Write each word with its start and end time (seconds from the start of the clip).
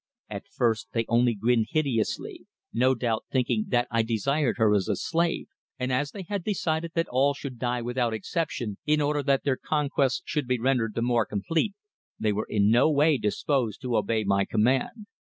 At 0.31 0.47
first 0.47 0.93
they 0.93 1.05
only 1.07 1.35
grinned 1.35 1.67
hideously, 1.69 2.47
no 2.73 2.95
doubt 2.95 3.25
thinking 3.31 3.65
that 3.67 3.87
I 3.91 4.01
desired 4.01 4.57
her 4.57 4.73
as 4.73 4.87
a 4.87 4.95
slave, 4.95 5.45
and 5.77 5.93
as 5.93 6.09
they 6.09 6.23
had 6.23 6.43
decided 6.43 6.93
that 6.95 7.05
all 7.07 7.35
should 7.35 7.59
die 7.59 7.83
without 7.83 8.11
exception, 8.11 8.79
in 8.87 8.99
order 8.99 9.21
that 9.21 9.43
their 9.43 9.57
conquest 9.57 10.23
should 10.25 10.47
be 10.47 10.59
rendered 10.59 10.95
the 10.95 11.03
more 11.03 11.27
complete, 11.27 11.75
they 12.19 12.33
were 12.33 12.47
in 12.49 12.71
no 12.71 12.89
way 12.89 13.19
disposed 13.19 13.79
to 13.83 13.95
obey 13.95 14.23
my 14.23 14.43
command. 14.43 15.05